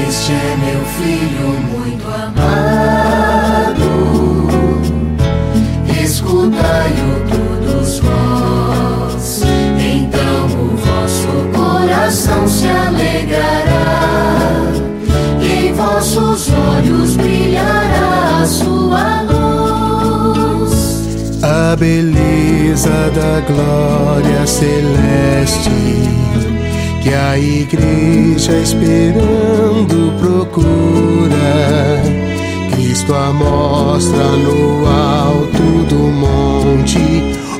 [0.08, 3.86] Este é meu filho muito amado.
[6.00, 9.42] Escutai-o todos vós.
[9.78, 14.02] Então o vosso coração se alegrará.
[15.40, 20.72] Em vossos olhos brilhará a sua luz.
[21.42, 26.06] A beleza da glória celeste
[27.06, 32.02] que a igreja esperando procura.
[32.72, 36.98] Cristo a mostra no alto do monte,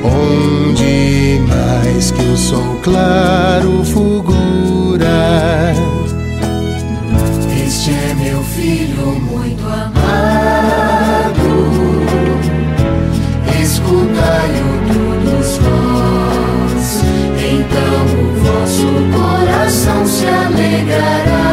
[0.03, 5.73] onde mais que o sol claro fulgura.
[7.65, 9.87] Este é meu filho muito amado.
[13.61, 17.01] Escutai-o todos vós.
[17.39, 19.16] Então o vosso
[20.57, 21.46] se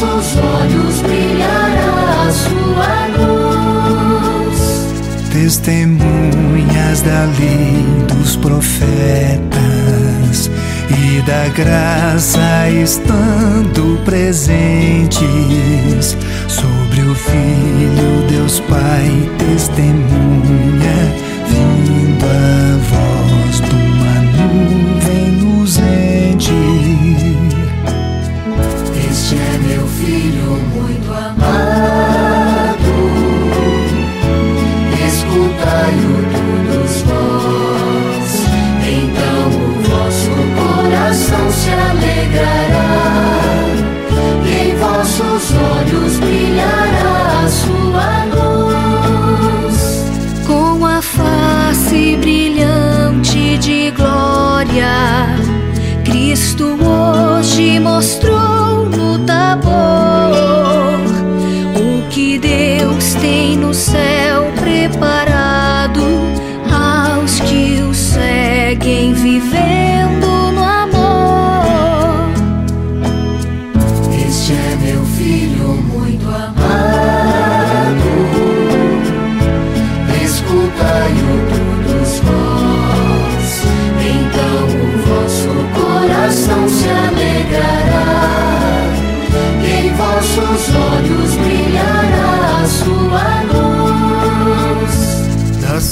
[0.00, 4.60] nossos olhos brilhará a sua luz.
[5.32, 8.86] Testemunhas da lei dos profetas
[10.90, 16.14] e da graça estando presentes
[16.46, 21.14] sobre o Filho Deus Pai testemunha
[21.48, 23.05] vindo a vós.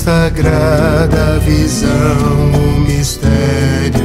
[0.04, 1.88] Sagrada visão
[2.52, 4.04] o mistério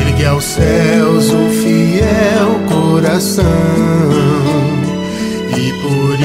[0.00, 3.44] ergue aos céus o fiel coração
[5.54, 6.18] e por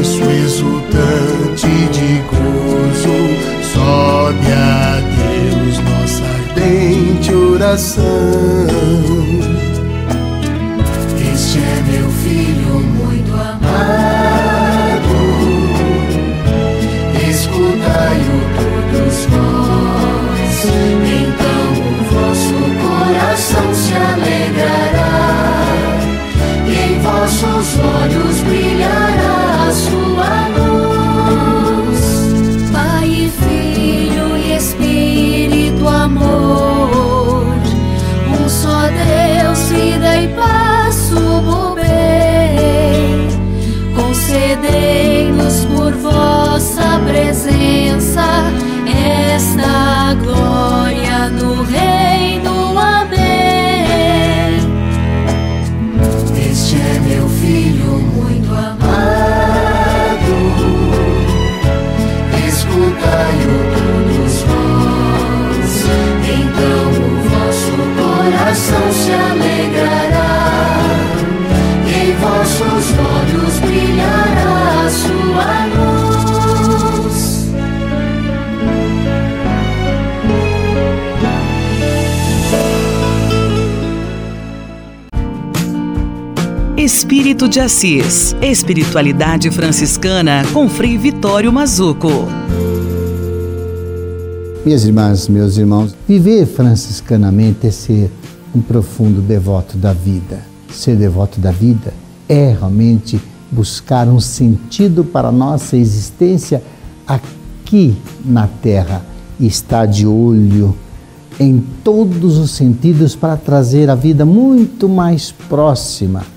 [0.00, 3.18] isso exultante de gozo
[3.74, 8.04] sobe a Deus nossa ardente oração.
[87.54, 88.34] De Assis.
[88.42, 92.08] Espiritualidade franciscana com Frei Vitório Mazuco.
[94.66, 98.10] Minhas irmãs, meus irmãos, viver franciscanamente é ser
[98.52, 100.40] um profundo devoto da vida.
[100.72, 101.94] Ser devoto da vida
[102.28, 103.20] é realmente
[103.52, 106.60] buscar um sentido para a nossa existência
[107.06, 109.06] aqui na Terra
[109.38, 110.74] e estar de olho
[111.38, 116.33] em todos os sentidos para trazer a vida muito mais próxima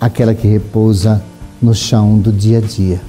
[0.00, 1.22] àquela que repousa
[1.60, 3.00] no chão do dia a dia.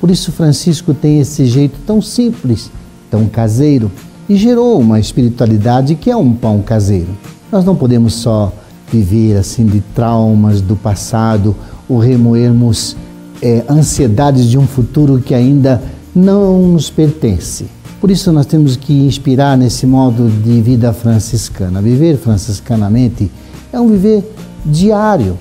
[0.00, 2.70] Por isso, Francisco tem esse jeito tão simples,
[3.10, 3.90] tão caseiro
[4.28, 7.08] e gerou uma espiritualidade que é um pão caseiro.
[7.50, 8.52] Nós não podemos só
[8.90, 11.56] viver assim de traumas do passado
[11.88, 12.96] ou remoermos
[13.42, 15.82] é, ansiedades de um futuro que ainda
[16.14, 17.66] não nos pertence.
[18.00, 21.80] Por isso nós temos que inspirar nesse modo de vida franciscana.
[21.80, 23.30] Viver franciscanamente
[23.72, 24.22] é um viver
[24.64, 25.38] diário,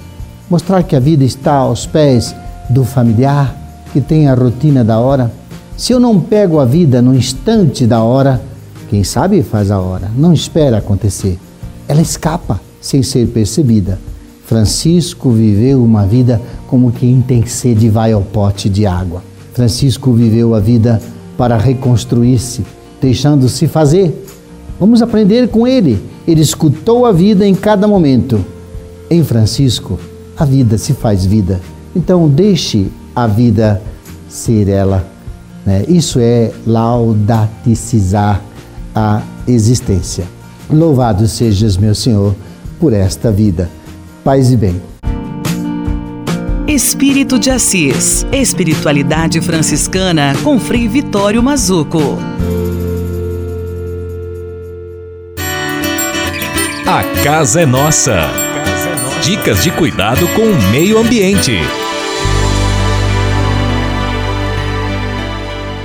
[0.49, 2.35] mostrar que a vida está aos pés
[2.69, 3.55] do familiar,
[3.91, 5.31] que tem a rotina da hora.
[5.77, 8.41] Se eu não pego a vida no instante da hora,
[8.89, 11.39] quem sabe faz a hora, não espera acontecer.
[11.87, 13.99] Ela escapa sem ser percebida.
[14.45, 19.23] Francisco viveu uma vida como quem tem sede vai ao pote de água.
[19.53, 21.01] Francisco viveu a vida
[21.37, 22.63] para reconstruir-se,
[23.01, 24.25] deixando-se fazer.
[24.79, 26.01] Vamos aprender com ele.
[26.27, 28.43] Ele escutou a vida em cada momento.
[29.09, 29.99] Em Francisco,
[30.37, 31.61] a vida se faz vida.
[31.95, 33.81] Então, deixe a vida
[34.27, 35.07] ser ela.
[35.65, 35.85] Né?
[35.87, 38.41] Isso é laudaticizar
[38.95, 40.25] a existência.
[40.69, 42.35] Louvado sejas, meu Senhor,
[42.79, 43.69] por esta vida.
[44.23, 44.81] Paz e bem.
[46.67, 48.25] Espírito de Assis.
[48.31, 52.17] Espiritualidade franciscana com Frei Vitório Mazuco.
[56.85, 58.42] A casa é nossa.
[59.23, 61.53] Dicas de cuidado com o meio ambiente.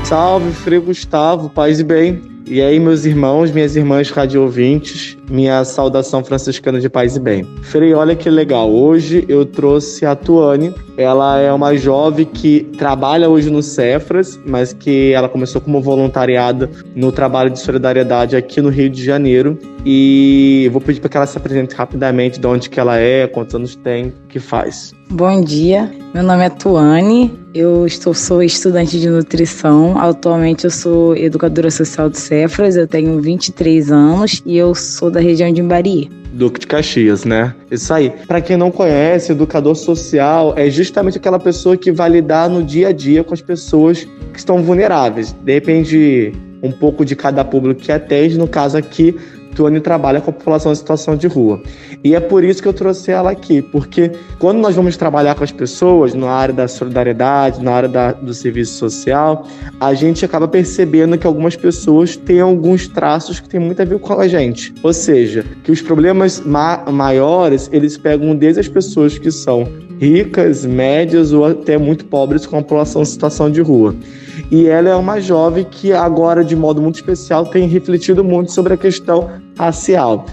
[0.02, 2.37] Salve, Frei Gustavo, paz e bem.
[2.50, 7.46] E aí, meus irmãos, minhas irmãs radio ouvintes, minha saudação franciscana de paz e bem.
[7.60, 8.70] Frei, olha que legal.
[8.70, 10.74] Hoje eu trouxe a Tuane.
[10.96, 16.70] Ela é uma jovem que trabalha hoje no Cefras, mas que ela começou como voluntariada
[16.96, 19.58] no trabalho de solidariedade aqui no Rio de Janeiro.
[19.84, 23.54] E vou pedir para que ela se apresente rapidamente de onde que ela é, quantos
[23.54, 24.94] anos tem, o que faz.
[25.10, 31.16] Bom dia, meu nome é Tuane, eu estou, sou estudante de nutrição, atualmente eu sou
[31.16, 36.10] educadora social de Cefras, eu tenho 23 anos e eu sou da região de Imbari.
[36.30, 37.54] Duque de Caxias, né?
[37.70, 38.12] Isso aí.
[38.26, 42.88] Para quem não conhece, educador social é justamente aquela pessoa que vai lidar no dia
[42.88, 45.34] a dia com as pessoas que estão vulneráveis.
[45.42, 46.32] Depende
[46.62, 49.16] um pouco de cada público que atende, no caso aqui,
[49.58, 51.60] Tuane trabalha com a população em situação de rua.
[52.04, 55.42] E é por isso que eu trouxe ela aqui, porque quando nós vamos trabalhar com
[55.42, 59.44] as pessoas na área da solidariedade, na área da, do serviço social,
[59.80, 63.98] a gente acaba percebendo que algumas pessoas têm alguns traços que têm muito a ver
[63.98, 64.72] com a gente.
[64.80, 69.66] Ou seja, que os problemas ma maiores, eles pegam desde as pessoas que são
[69.98, 73.96] ricas, médias ou até muito pobres com a população em situação de rua.
[74.50, 78.74] E ela é uma jovem que agora, de modo muito especial, tem refletido muito sobre
[78.74, 80.24] a questão racial.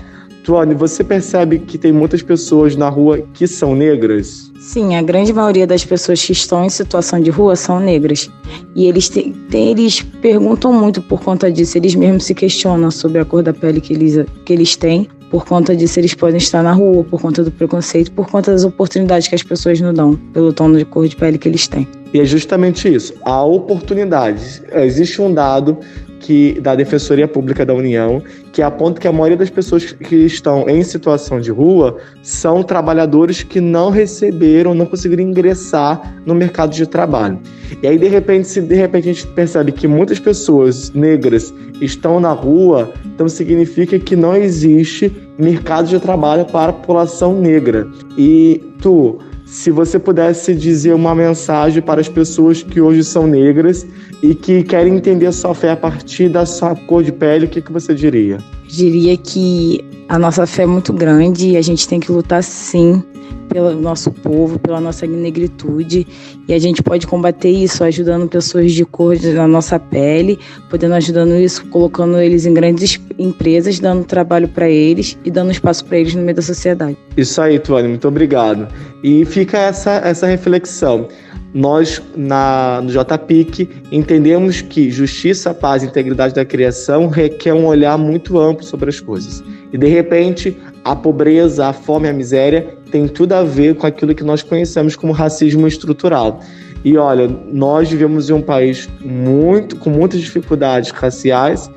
[0.46, 4.52] Tuane, você percebe que tem muitas pessoas na rua que são negras?
[4.60, 8.30] Sim, a grande maioria das pessoas que estão em situação de rua são negras.
[8.76, 13.26] E eles, te, eles perguntam muito por conta disso, eles mesmos se questionam sobre a
[13.26, 15.08] cor da pele que eles, que eles têm.
[15.32, 18.64] Por conta disso, eles podem estar na rua, por conta do preconceito, por conta das
[18.64, 21.88] oportunidades que as pessoas não dão, pelo tom de cor de pele que eles têm.
[22.16, 24.62] E é justamente isso, a oportunidade.
[24.72, 25.78] Existe um dado
[26.22, 30.66] que da Defensoria Pública da União, que aponta que a maioria das pessoas que estão
[30.70, 36.88] em situação de rua são trabalhadores que não receberam, não conseguiram ingressar no mercado de
[36.88, 37.38] trabalho.
[37.84, 42.22] E aí, de repente, se de repente a gente percebe que muitas pessoas negras estão
[42.22, 47.86] na rua, então significa que não existe mercado de trabalho para a população negra.
[48.18, 53.86] E tu, se você pudesse dizer uma mensagem para as pessoas que hoje são negras
[54.22, 57.62] e que querem entender sua fé a partir da sua cor de pele, o que,
[57.62, 58.40] que você diria?
[58.68, 63.04] Diria que a nossa fé é muito grande e a gente tem que lutar sim
[63.50, 66.06] pelo nosso povo, pela nossa negritude.
[66.48, 70.38] E a gente pode combater isso ajudando pessoas de cor na nossa pele,
[70.70, 75.86] podendo ajudando isso, colocando eles em grandes empresas, dando trabalho para eles e dando espaço
[75.86, 76.98] para eles no meio da sociedade.
[77.18, 78.68] Isso aí, Tuane, muito obrigado.
[79.04, 81.08] E fica essa, essa reflexão
[81.56, 87.98] nós, na, no JPIC, entendemos que justiça, paz e integridade da criação requer um olhar
[87.98, 89.42] muito amplo sobre as coisas.
[89.76, 94.16] E, de repente, a pobreza, a fome, a miséria tem tudo a ver com aquilo
[94.16, 96.40] que nós conhecemos como racismo estrutural.
[96.82, 101.70] E olha, nós vivemos em um país muito com muitas dificuldades raciais,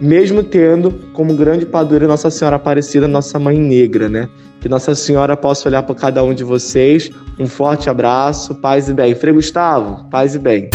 [0.00, 4.30] mesmo tendo como grande padroeira Nossa Senhora Aparecida, nossa mãe negra, né?
[4.58, 7.10] Que Nossa Senhora possa olhar para cada um de vocês.
[7.38, 9.14] Um forte abraço, paz e bem.
[9.14, 10.70] Frei Gustavo, paz e bem.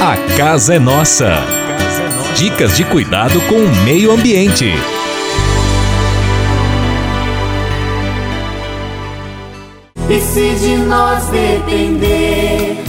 [0.00, 1.36] A casa é nossa.
[2.34, 4.72] Dicas de cuidado com o meio ambiente.
[10.10, 12.82] E se de nós depender,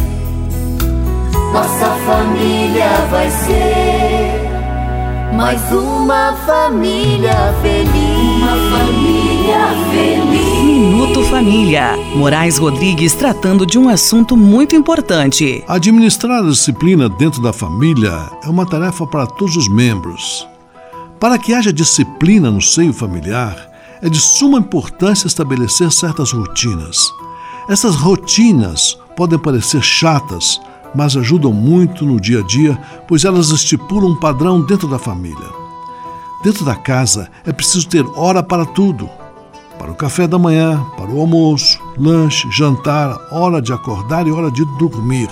[1.53, 4.51] nossa família vai ser
[5.35, 8.41] mais uma família feliz.
[8.41, 10.63] Uma família feliz.
[10.63, 11.95] Minuto Família.
[12.15, 15.63] Moraes Rodrigues tratando de um assunto muito importante.
[15.67, 20.47] Administrar a disciplina dentro da família é uma tarefa para todos os membros.
[21.19, 23.70] Para que haja disciplina no seio familiar,
[24.01, 27.11] é de suma importância estabelecer certas rotinas.
[27.69, 30.59] Essas rotinas podem parecer chatas,
[30.95, 35.61] mas ajudam muito no dia a dia, pois elas estipulam um padrão dentro da família.
[36.43, 39.09] Dentro da casa é preciso ter hora para tudo:
[39.77, 44.49] para o café da manhã, para o almoço, lanche, jantar, hora de acordar e hora
[44.51, 45.29] de dormir.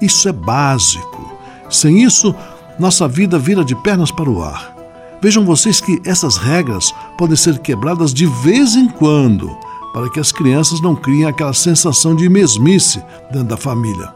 [0.00, 1.32] Isso é básico.
[1.70, 2.34] Sem isso,
[2.78, 4.81] nossa vida vira de pernas para o ar.
[5.22, 9.56] Vejam vocês que essas regras podem ser quebradas de vez em quando,
[9.92, 13.00] para que as crianças não criem aquela sensação de mesmice
[13.30, 14.12] dentro da família.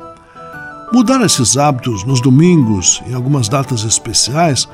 [0.92, 4.68] Mudar esses hábitos nos domingos, em algumas datas especiais,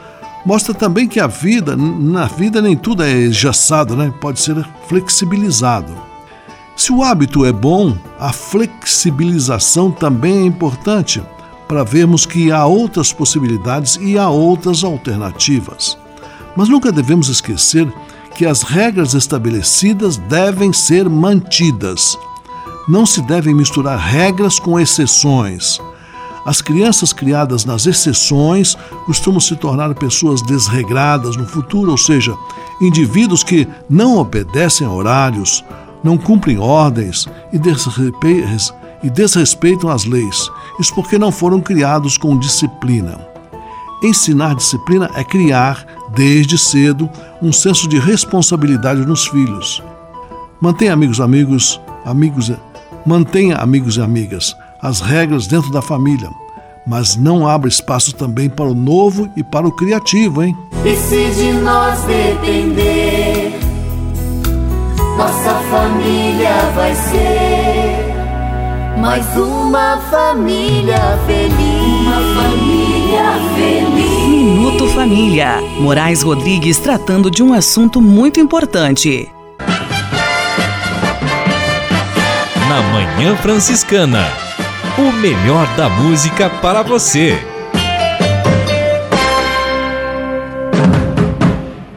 [0.46, 4.10] mostra também que a vida, na vida nem tudo é engessado, né?
[4.18, 4.56] pode ser
[4.88, 5.92] flexibilizado.
[6.74, 11.22] Se o hábito é bom, a flexibilização também é importante
[11.68, 16.00] para vermos que há outras possibilidades e há outras alternativas.
[16.56, 17.92] Mas nunca devemos esquecer
[18.34, 22.18] que as regras estabelecidas devem ser mantidas.
[22.88, 25.78] Não se devem misturar regras com exceções.
[26.44, 28.76] As crianças criadas nas exceções
[29.06, 32.36] costumam se tornar pessoas desregradas no futuro, ou seja,
[32.80, 35.64] indivíduos que não obedecem a horários,
[36.02, 37.58] não cumprem ordens e,
[39.10, 40.50] desrespeitam as leis.
[40.80, 43.31] Isso porque não foram criados com disciplina.
[44.02, 47.08] Ensinar disciplina é criar, desde cedo,
[47.40, 49.82] um senso de responsabilidade nos filhos.
[50.60, 52.52] Mantenha amigos, amigos, amigos,
[53.06, 56.28] mantenha amigos e amigas as regras dentro da família,
[56.84, 60.56] mas não abra espaço também para o novo e para o criativo, hein?
[60.84, 63.60] E se de nós depender,
[65.16, 68.12] nossa família vai ser
[69.00, 71.71] mais uma família feliz.
[74.28, 75.60] Minuto Família.
[75.78, 79.28] Moraes Rodrigues tratando de um assunto muito importante.
[82.68, 84.26] Na Manhã Franciscana.
[84.98, 87.38] O melhor da música para você.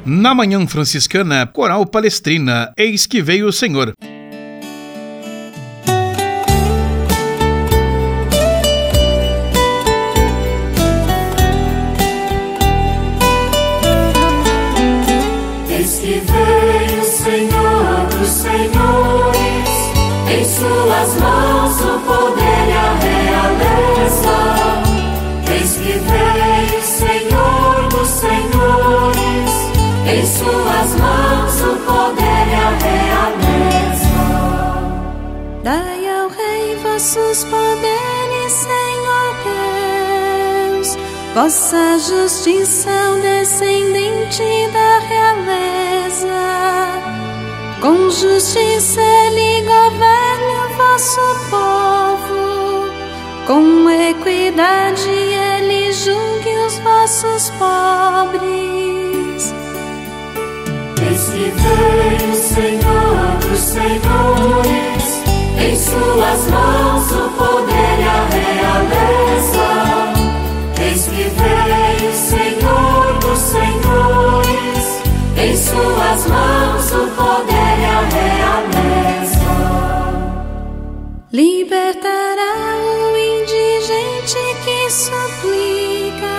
[0.05, 3.93] Na Manhã Franciscana, Coral Palestrina, Eis que veio o Senhor.
[37.16, 39.36] Vossos poderes, Senhor
[40.74, 40.97] Deus,
[41.34, 44.43] vossa justiça ao descendente
[44.74, 46.28] da realeza.
[47.82, 52.89] Com justiça ele governe o vosso povo,
[53.47, 58.55] com equidade ele julgue os vossos pobres.
[62.26, 65.05] O Senhor dos Senhores,
[65.66, 69.68] em suas mãos o poder e a realeza.
[70.80, 74.86] Eis que veio o Senhor dos Senhores,
[75.36, 79.39] em suas mãos o poder e a realeza.
[81.34, 86.38] Libertará o indigente que suplica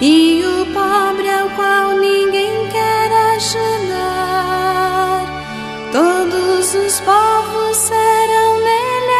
[0.00, 3.85] e o pobre ao qual ninguém quer ajudar.
[6.96, 9.12] Os povos serão nele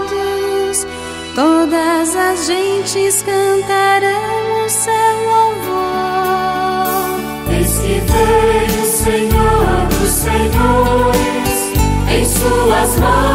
[0.00, 0.86] abençoados,
[1.34, 4.92] todas as gentes cantarão o seu
[5.30, 7.20] louvor.
[7.56, 11.60] Eis que veio o Senhor dos Senhores,
[12.10, 13.31] em suas mãos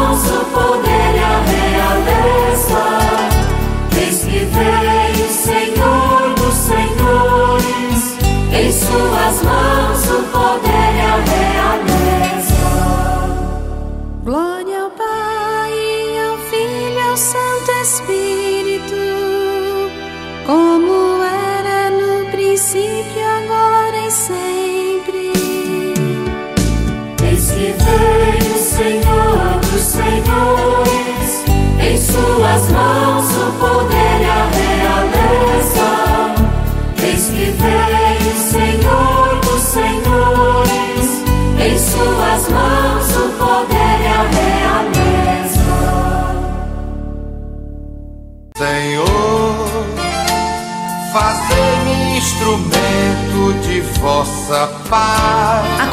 [54.00, 55.67] vossa paz.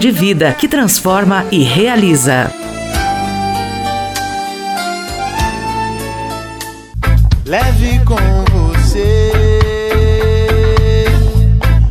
[0.00, 2.50] de vida que transforma e realiza.
[7.44, 8.16] Leve com
[8.50, 9.42] você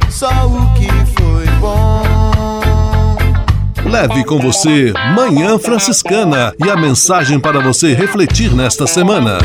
[0.09, 2.01] só o que foi bom.
[3.87, 9.37] Leve com você Manhã Franciscana e a mensagem para você refletir nesta semana.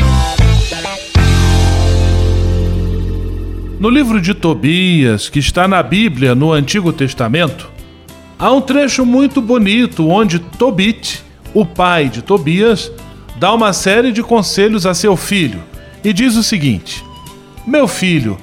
[3.79, 7.74] No livro de Tobias, que está na Bíblia no Antigo Testamento,
[8.45, 12.91] há um trecho muito bonito onde Tobit, o pai de Tobias,
[13.37, 15.63] dá uma série de conselhos a seu filho
[16.03, 17.03] e diz o seguinte:
[17.65, 18.37] Meu filho,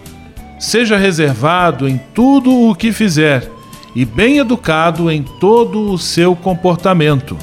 [0.59, 3.49] seja reservado em tudo o que fizer
[3.95, 7.39] e bem educado em todo o seu comportamento.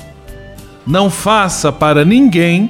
[0.86, 2.70] Não faça para ninguém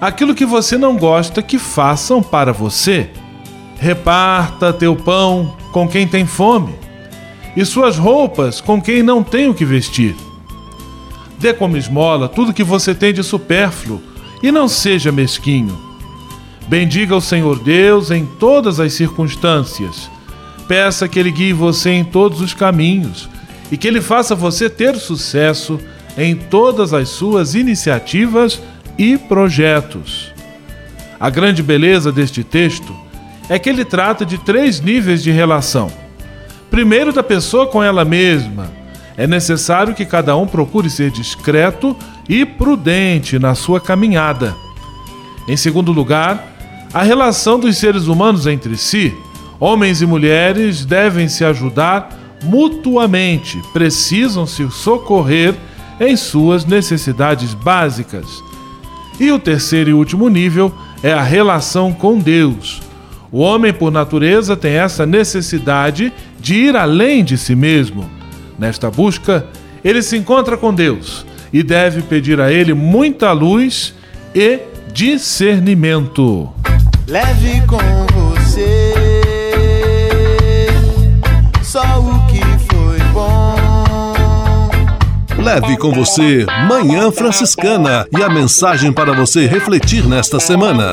[0.00, 3.10] aquilo que você não gosta que façam para você.
[3.80, 6.83] Reparta teu pão com quem tem fome
[7.56, 10.14] e suas roupas com quem não tem o que vestir.
[11.38, 14.00] Dê como esmola tudo que você tem de supérfluo
[14.42, 15.78] e não seja mesquinho.
[16.66, 20.10] Bendiga o Senhor Deus em todas as circunstâncias.
[20.66, 23.28] Peça que Ele guie você em todos os caminhos
[23.70, 25.78] e que Ele faça você ter sucesso
[26.16, 28.60] em todas as suas iniciativas
[28.98, 30.32] e projetos.
[31.18, 32.94] A grande beleza deste texto
[33.48, 35.90] é que ele trata de três níveis de relação.
[36.74, 38.68] Primeiro, da pessoa com ela mesma.
[39.16, 41.96] É necessário que cada um procure ser discreto
[42.28, 44.56] e prudente na sua caminhada.
[45.46, 46.44] Em segundo lugar,
[46.92, 49.16] a relação dos seres humanos entre si.
[49.60, 52.08] Homens e mulheres devem se ajudar
[52.42, 55.54] mutuamente, precisam se socorrer
[56.00, 58.42] em suas necessidades básicas.
[59.20, 62.82] E o terceiro e último nível é a relação com Deus.
[63.34, 68.08] O homem, por natureza, tem essa necessidade de ir além de si mesmo.
[68.56, 69.44] Nesta busca,
[69.84, 73.92] ele se encontra com Deus e deve pedir a Ele muita luz
[74.32, 74.60] e
[74.92, 76.48] discernimento.
[77.08, 77.76] Leve com
[78.12, 78.94] você
[81.60, 82.40] só o que
[82.72, 84.70] foi bom.
[85.42, 90.92] Leve com você Manhã Franciscana e a mensagem para você refletir nesta semana.